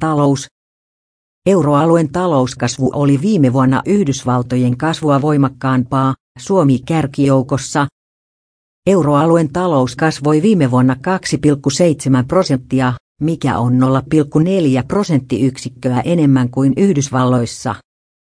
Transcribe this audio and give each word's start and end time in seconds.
Talous. 0.00 0.46
Euroalueen 1.46 2.12
talouskasvu 2.12 2.90
oli 2.94 3.20
viime 3.20 3.52
vuonna 3.52 3.82
Yhdysvaltojen 3.86 4.76
kasvua 4.76 5.22
voimakkaampaa, 5.22 6.14
Suomi 6.38 6.78
kärkijoukossa. 6.78 7.86
Euroalueen 8.86 9.52
talous 9.52 9.96
kasvoi 9.96 10.42
viime 10.42 10.70
vuonna 10.70 10.94
2,7 10.94 12.26
prosenttia, 12.28 12.92
mikä 13.20 13.58
on 13.58 13.72
0,4 13.72 14.86
prosenttiyksikköä 14.88 16.00
enemmän 16.00 16.50
kuin 16.50 16.72
Yhdysvalloissa. 16.76 17.74